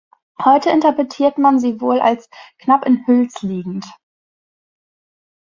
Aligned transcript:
Heute 0.43 0.71
interpretiert 0.71 1.37
man 1.37 1.59
sie 1.59 1.79
wohl 1.79 1.99
als 2.01 2.27
knapp 2.59 2.87
in 2.87 3.05
Hüls 3.05 3.43
liegend. 3.43 3.85